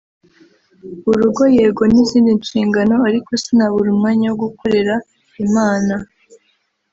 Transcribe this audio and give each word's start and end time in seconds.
urugo 1.09 1.43
yego 1.57 1.83
ni 1.91 1.99
izindi 2.03 2.31
nshingano 2.41 2.95
ariko 3.09 3.29
sinabura 3.43 3.87
umwanya 3.91 4.25
wo 4.29 4.37
gukorera 4.43 4.93
Imana 5.45 5.93